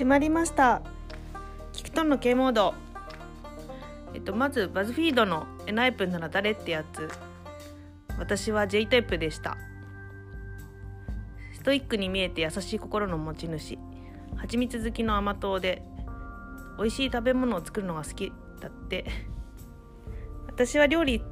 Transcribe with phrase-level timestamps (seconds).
[0.00, 0.80] 始まりました。
[1.74, 2.72] キクトンの K モード。
[4.14, 7.06] えっとまずバズフィードのエナイプなら誰ってやつ。
[8.18, 9.58] 私は J タイプでした。
[11.52, 13.78] ストイックに見えて優しい心の持ち主。
[14.36, 15.82] 蜂蜜好きの甘党で
[16.78, 19.04] 美味しい食べ物を作るのが好きだって。
[20.46, 21.22] 私は料理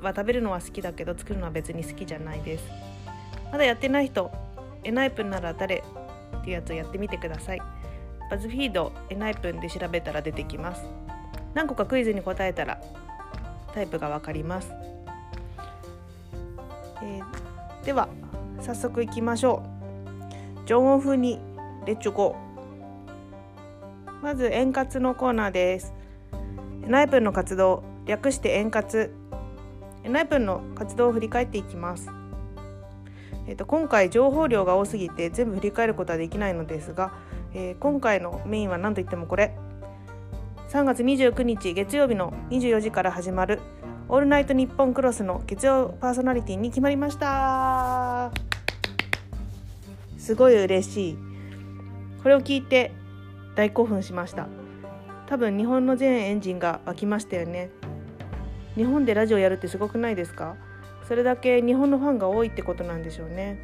[0.00, 2.64] は食べるのは好きだけど作るのは別に好きじゃないです。
[3.52, 4.32] まだやってない人
[4.82, 5.84] エナイプなら誰
[6.38, 7.60] っていうやつをやってみてください。
[8.34, 10.82] バズフィードエナイプンで調べたら出てきます。
[11.54, 12.80] 何個かクイズに答えたら
[13.72, 14.72] タイプがわかります、
[17.00, 18.08] えー、では
[18.60, 20.66] 早速いきましょう。
[20.66, 21.38] 常温風に
[21.86, 25.94] レッチョゴーまず円滑のコーナーです。
[26.82, 29.10] エナイプンの活動略して円滑。
[30.02, 32.10] エナイプンの活動を振り返っていきます。
[33.46, 37.12] えーと、今回情報量が多すぎて全部振り返ることはできないのですが、
[37.54, 39.56] えー、今回のメインは何といってもこれ。
[40.70, 43.60] 3月29日月曜日の24時から始まる
[44.10, 48.32] 「オールナイトニッポンクロス」の月曜パーソナリティに決まりました。
[50.18, 51.18] すごい嬉しい。
[52.24, 52.90] これを聞いて
[53.54, 54.48] 大興奮しました。
[55.26, 57.70] 多分日本の全エンジンが湧きましたよね。
[58.74, 60.56] 日本でラジオやるってすごくないですか？
[61.06, 63.58] それだけ日本のファンが多いってことなんでしょうね。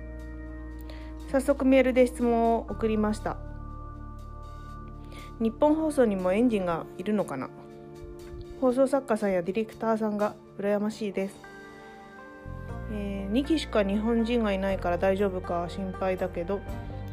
[1.32, 3.49] 早速メールで質問を送りました。
[5.40, 7.48] 日本放送にもエンジンがいるのかな？
[8.60, 11.36] 放送作家さんやディレクターさんが羨ましいです、
[12.92, 16.60] えー、2期しか日本人がいないから大丈夫か心配だけど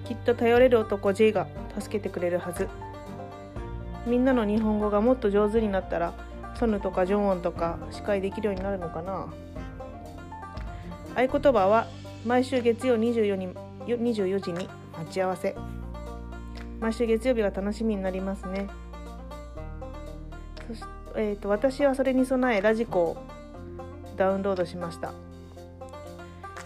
[0.05, 1.47] きっと頼れる男 J が
[1.79, 2.67] 助けてくれるはず。
[4.05, 6.13] みんなの日本語がもっと上手になったら
[6.59, 9.27] ソヌとかジョンオンとか司会できるようになるのかな？
[11.15, 11.87] 合言葉は
[12.25, 13.49] 毎週月曜24に
[13.85, 15.55] 24時に待ち合わせ。
[16.79, 18.67] 毎週月曜日が楽しみになりますね。
[20.67, 20.83] そし、
[21.15, 23.17] えーと、私はそれに備えラジコを
[24.15, 25.13] ダウンロードしました。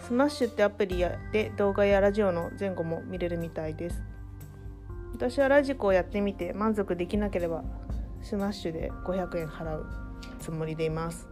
[0.02, 4.02] スマッシュってアプリで動画やラジオの前後も見れるみたいです。
[5.14, 7.62] 私は radiko をやってみて満足できなければ
[8.22, 9.86] スマッシュで500円払う
[10.40, 11.28] つもりでいます、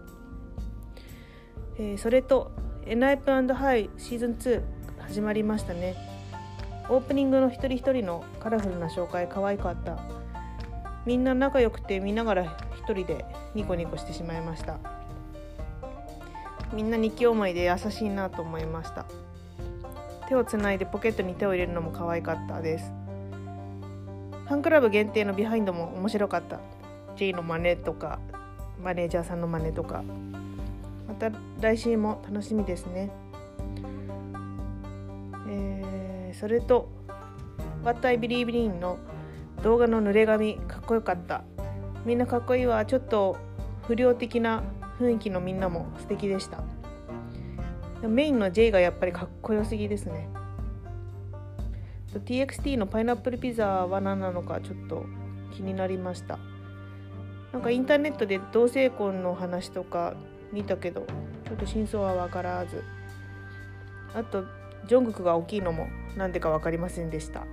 [1.78, 2.52] えー、それと
[2.86, 4.62] ENHYPEN&HI シーズン2
[5.00, 6.09] 始まりましたね。
[6.90, 9.96] オープニングの一人一人のカラフルな紹介可愛かった。
[11.06, 13.24] みんな仲良くて見ながら一人で
[13.54, 14.76] ニコニコしてしまいました。
[16.72, 19.06] みんな日記思いで優しいなと思いました。
[20.28, 22.92] 手をつないでポケットに手を入れるのも可愛かったです。
[24.48, 26.58] ファンクラブ限定のビハインドも面白かった。
[27.14, 28.18] J の真似とか
[28.82, 30.02] マネージャーさんの真似とか。
[31.06, 31.30] また
[31.60, 33.12] 来週も楽しみですね。
[36.40, 36.88] それと
[37.84, 38.96] 「What I Believe In」の
[39.62, 41.44] 動画の濡れ髪かっこよかった。
[42.06, 42.86] みんなかっこいいわ。
[42.86, 43.36] ちょっと
[43.86, 44.62] 不良的な
[44.98, 46.64] 雰囲気のみんなも素敵でした。
[48.08, 50.30] メインの J がやっぱりかっこよすぎですね。
[52.14, 55.04] TXT のパイナップルピザは何なのかちょっと
[55.52, 56.38] 気になりました。
[57.52, 60.14] なんかインターネットで同性婚の話とか
[60.52, 61.04] 見たけど
[61.46, 62.82] ちょっと真相は分からず。
[64.14, 64.44] あと
[64.86, 67.46] ジョングクが大きいのも何でか分かりませんでした。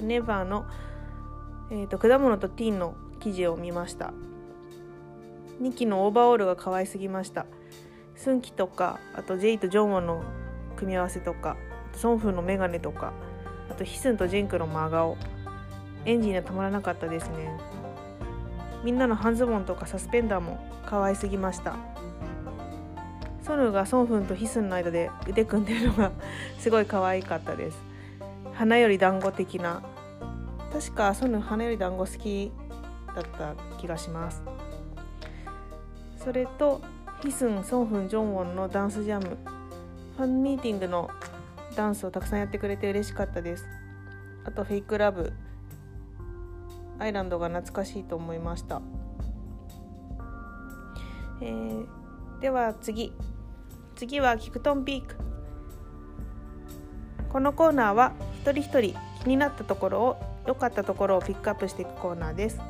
[0.00, 0.64] ネバーの、
[1.70, 4.12] えーと、果物とティーンの記事を見ました。
[5.60, 7.46] 2期のオーバーオールが可愛すぎました。
[8.16, 10.22] スンキとかあとジェイとジョンウォンの
[10.76, 11.56] 組み合わせとか
[11.92, 13.12] ソンフンのメガネとか
[13.70, 15.16] あとヒスンとジェンクの真顔。
[16.04, 17.50] エンジンがたまらなかったですね。
[18.82, 21.76] みんなの半ズボンとかサスペンダーも可愛すぎました。
[23.42, 26.12] ソヌがソンフンとヒスンの間で腕組んでるのが
[26.58, 27.78] すごい可愛かったです。
[28.54, 29.82] 花より団子的な。
[30.72, 32.52] 確かソヌ花より団子好き
[33.14, 34.42] だった気がします。
[36.16, 36.80] それと
[37.22, 39.36] ヒスン、ソンフン、ジョンウォンのダンスジャム。
[40.16, 41.10] ファンミーティングの
[41.74, 43.66] ダンスをたくさんやってくれて嬉しかったです。
[44.44, 45.32] あとフェイクラブ。
[47.02, 48.80] アイランドが懐かしいと思いました、
[51.40, 51.86] えー、
[52.40, 53.12] では次。
[54.02, 55.14] 次はキクトンピーク。
[57.28, 62.60] このコーナーは一人一人気になったところを良かったところをピックアップしていくコーナーです。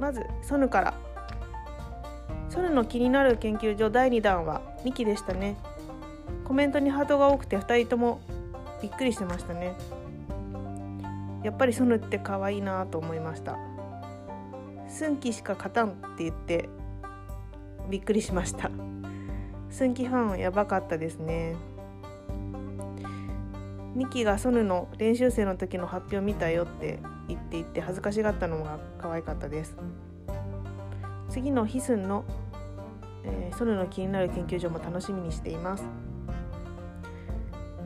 [0.00, 0.94] まずソヌから。
[2.48, 5.56] ソヌの気になる研究所第2弾は2期でしたね。
[6.42, 8.20] コメントにハートが多くて2人とも
[8.82, 9.76] びっくりしてましたね。
[11.44, 13.56] やっぱりソヌって可愛いなと思いました。
[14.88, 16.68] スンキしか勝たんって言って
[17.88, 18.72] びっくりしました。
[19.70, 21.56] スンキファンやばかったですね。
[23.94, 29.76] ニキがソヌの練習生の時の発表見たよって言っていて恥ずかしがったのが可愛かったです。
[31.28, 32.24] 次のヒスンの、
[33.24, 35.84] えー、ソヌの気になる研究所も楽しみにしています。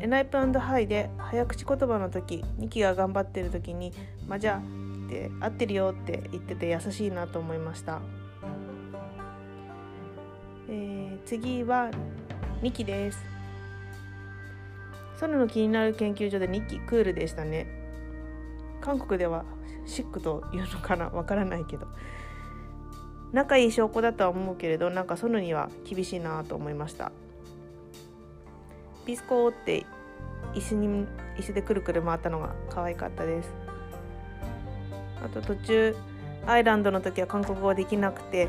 [0.00, 3.90] エナイプハイで早口言葉の時ニキが頑張ってる時に
[4.28, 4.58] 「まあ、じゃあ」
[5.06, 8.00] って合ってるよって言ってて優しいなと思いました、
[10.68, 11.90] えー、次は
[12.62, 13.24] ニキです。
[15.18, 17.66] ソヌの気になる研究所で2期クールでしたね。
[18.80, 19.44] 韓国では
[19.86, 21.08] シックというのかな？
[21.08, 21.86] わからないけど。
[23.32, 27.10] 仲いい証拠だとは思うけれどなんかソヌには厳しいなと思いました。
[29.06, 29.84] ピスコって
[30.54, 31.06] 椅子に
[31.36, 33.52] 椅子でくるくる回ったのが可愛かったです。
[35.24, 35.96] あと途中
[36.46, 38.48] アイランドの時は韓国語できなくて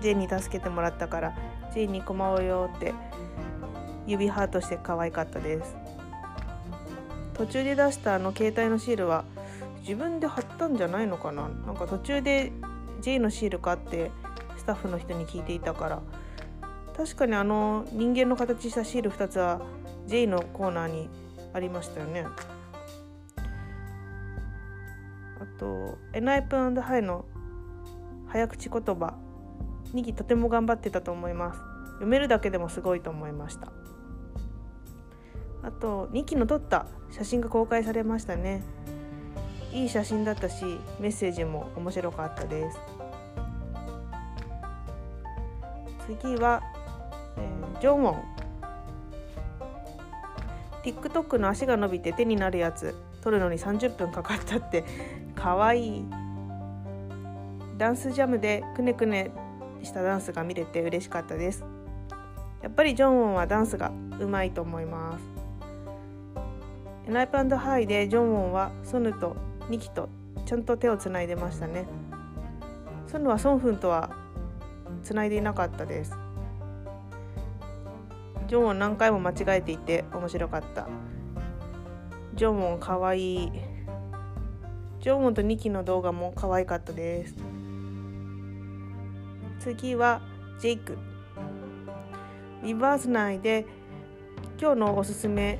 [0.00, 1.34] ジェイに助けてもらったから
[1.78, 2.92] ジェイにこまおうよって
[4.04, 5.76] 指ハートして可愛かったです。
[7.34, 9.24] 途中で出したあの携帯のシールは
[9.82, 11.48] 自分で貼ったんじゃないのかな？
[11.48, 12.50] なんか途中で
[13.00, 14.10] J のシールかって
[14.56, 16.02] スタッフの人に聞いていたから。
[16.96, 19.60] 確かにあの人間の形したシール2つは
[20.08, 21.08] J のコーナーに
[21.54, 22.26] ありましたよね。
[25.40, 27.24] あとエナイプハイの
[28.26, 29.14] 早口言葉。
[29.94, 31.67] 2期とても頑張ってたと思います。
[31.98, 33.72] 読めるだけでもすごいと思いました。
[35.62, 38.62] あと2期の撮った写真が公開されましたね。
[39.72, 40.64] いい写真だったし
[40.98, 42.78] メッセージも面白かったです。
[46.06, 46.62] 次は、
[47.36, 48.22] えー、ジョンウォン。
[50.84, 54.84] TikTok の足が伸びて手になるやつ撮るのに30分かかったって
[55.34, 56.04] かわいい。
[57.76, 59.32] ダンスジャムでくねくね
[59.82, 61.64] したダンスが見れて嬉しかったです。
[62.62, 65.24] やっぱりジョンウォンはダンスがうまいと思います。
[67.08, 69.36] ライプハイでジョンウォンはソヌと
[69.70, 70.08] ニキと
[70.44, 71.86] ちゃんと手をつないでましたね。
[73.06, 74.10] ソヌはソンフンとは
[75.02, 76.18] つないでいなかったです。
[78.46, 80.88] ジョンウォン何回も間違えていて面白かった。
[82.34, 83.52] ジョンウォンかわいい。
[85.00, 87.34] ジョンウォンとニキの動画も可愛かったです。
[89.60, 90.20] 次は
[90.60, 90.98] ジェイク。
[92.62, 93.66] リバース内で
[94.60, 95.58] 今日のおすすめ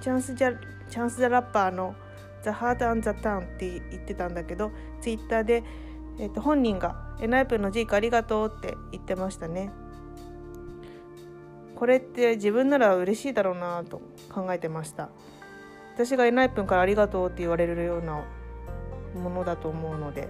[0.00, 0.56] チャンスジャ
[0.90, 1.94] チャンス・ザ・ラッパーの
[2.42, 4.70] 「ザ・ハート・アン・ザ・タウン」って言ってたんだけど
[5.00, 5.64] ツイッターで、
[6.18, 9.70] えー、と本人が「エナイプのジークありがとう」って言ってましたね。
[11.78, 14.02] これって自分なら嬉しいだろうなと
[14.34, 15.10] 考えてました
[15.94, 18.24] 私がエナイプンからありがとうって言われるような
[19.14, 20.26] ものだと思うので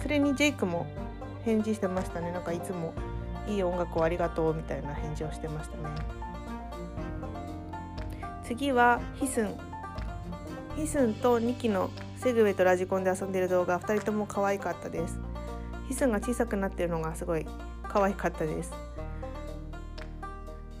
[0.00, 0.86] それにジェイクも
[1.44, 2.94] 返事してましたねなんかいつも
[3.46, 5.84] いい音楽をありがとうみたいな返事をしてましたね。
[8.44, 9.54] 次はヒスン。
[10.76, 13.78] ヒスンと2機のセグウェイとラジコンで遊んでる動画。
[13.80, 15.18] 2人とも可愛かったです。
[15.88, 17.46] ヒスンが小さくなってるのがすごい
[17.82, 18.72] 可愛かったです。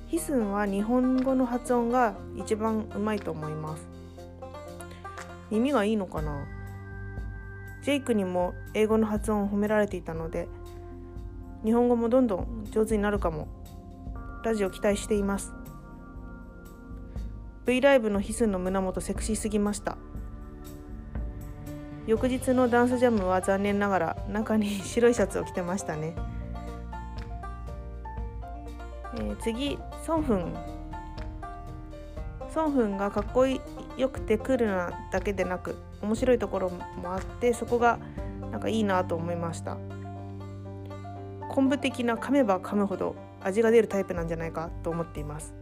[0.08, 3.86] ヒスンは日本語の発音が一番うまいと思います。
[5.50, 6.46] 耳がいいのかな？
[7.82, 10.48] ジェイクにも英語の発音を褒められていたので
[11.64, 13.48] 日本語もどんどん上手になるかも。
[14.44, 15.52] ラジオ期待しています。
[17.66, 19.98] V ライブのヒスンの胸元セクシーすぎました。
[22.06, 26.14] 翌日のダンスジャムは残念ながら中に白いシャツを着てましたね、
[29.16, 30.54] えー、次ソンフン。
[32.48, 33.60] ソンフンがかっこよ
[34.08, 37.98] くてクールなだけでなく面白いところもあってそこが
[38.50, 39.76] なんかいいなと思いました。
[41.58, 45.56] 昆布的な噛めば噛むほど味が出るタイプなんじゃないかと思っています。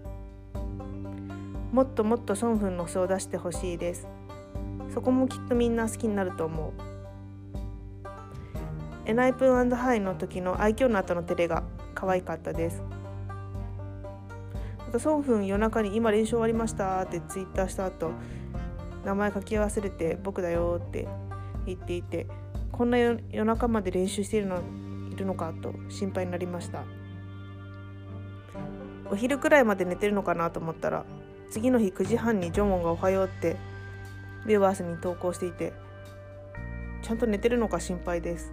[1.73, 4.07] もっともっとソンフンの素を出してほしいです。
[4.93, 6.73] そこもきっとみんな好きになると思う。
[9.07, 11.63] エナイプンハイの時の愛嬌の後のテレが
[11.95, 12.83] 可愛かったです。
[14.87, 18.11] あとソンフン夜中に今練習終わりましたってツイッターした後
[19.03, 21.09] 名前書き忘れて僕だよって
[21.65, 22.27] 言っていて
[22.71, 24.61] こんな夜中まで練習しているの
[25.17, 26.85] いるのかと心配になりました。
[29.11, 31.05] お昼くらいまで寝てるのかなと思ったら
[31.51, 33.57] 次の日9時半にジョンウォンが「おはよう」って
[34.47, 35.73] ビューバースに投稿していて
[37.03, 38.53] ちゃんと寝てるのか心配です。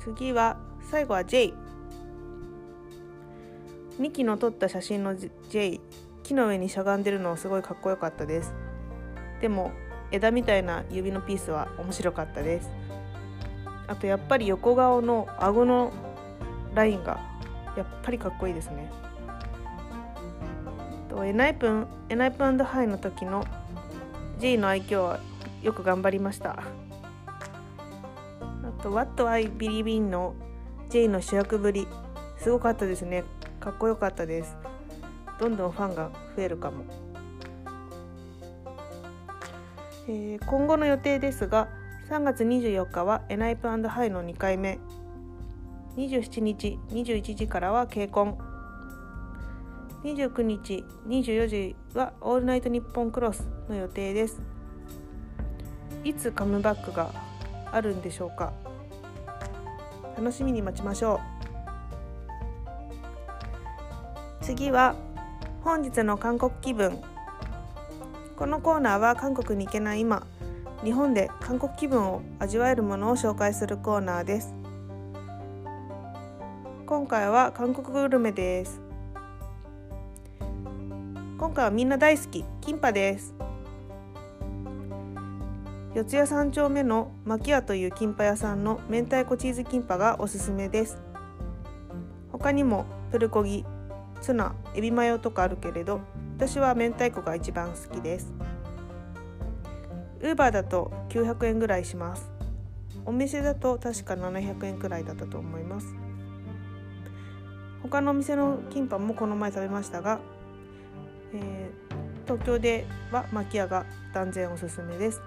[0.00, 0.58] 次は
[0.90, 1.54] 最後は J
[3.98, 5.80] 2機の撮った写真の J
[6.22, 8.52] 木の上にしゃがんでるのすごいかっこよかったです。
[9.40, 9.70] でも
[10.10, 12.70] 枝みたいな指のピースは面白かったです。
[13.92, 15.92] あとやっぱり横顔の顎の
[16.74, 17.20] ラインが
[17.76, 18.90] やっぱりかっこいいですね。
[21.10, 23.44] とエナイプンエナイプンハイの時の
[24.38, 25.20] J の愛嬌は
[25.62, 26.52] よく頑張りました。
[26.52, 26.62] あ
[28.82, 30.32] と What I Believe in の
[30.88, 31.86] J の主役ぶり
[32.38, 33.24] すごかったですね。
[33.60, 34.56] かっこよかったです。
[35.38, 36.84] どんどんファンが増えるかも、
[40.08, 41.68] えー、今後の予定ですが
[42.08, 44.78] 3月24日はエナイプハイの2回目。
[45.96, 48.38] 27日21時からは k コン
[50.04, 54.40] 29日24時はオールナイトニッポンクロスの予定です。
[56.04, 57.12] いつカムバックが
[57.70, 58.52] あるんでしょうか？
[60.16, 61.20] 楽しみに待ちましょ
[64.40, 64.44] う。
[64.44, 64.96] 次は
[65.62, 66.98] 本日の韓国気分。
[68.36, 70.26] このコーナーは韓国に行けない今。
[70.84, 74.52] 日本で韓国気分を味わえるものを紹介するコーナーです。
[76.86, 78.80] 今回は韓国グルメです。
[81.38, 83.32] 今回はみんな大好きキンパです。
[85.94, 91.00] 四谷三丁目のマキアというキンパ屋さんの明太子チーズキンパがおすすめです。
[92.32, 93.64] 他にもプルコギ
[94.20, 96.00] ツナエビマヨとかあるけれど
[96.38, 98.32] 私は明太子が一番好きです。
[100.22, 102.30] ウーバーだと900円ぐらいします。
[103.04, 105.94] お店だと確か700円くらいだったと思います。
[107.82, 110.20] 他のお店のキンパもこの前食べましたが
[111.34, 115.22] えー、東京ではマキアが断然おすすめです。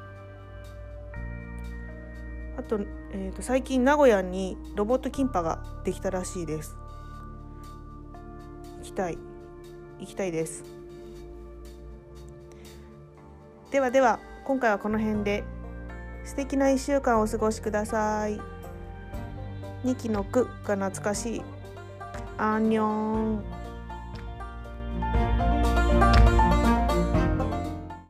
[2.57, 2.79] あと,、
[3.11, 6.75] えーと、最近名古屋にロボットキンパができたらしいです。
[8.79, 9.17] 行きたい。
[9.99, 10.63] 行きたいです。
[13.71, 15.43] ではでは今回はこの辺で。
[16.23, 18.39] 素敵な1週間をお過ごしください。
[19.83, 21.41] 2期の句が懐かしい。
[22.37, 23.54] アンニョン。